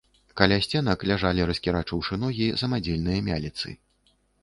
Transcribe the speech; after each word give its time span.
Каля 0.39 0.55
сценак 0.65 1.05
ляжалі, 1.11 1.45
раскірачыўшы 1.53 2.19
ногі, 2.25 2.51
самадзельныя 2.65 3.19
мяліцы. 3.33 3.81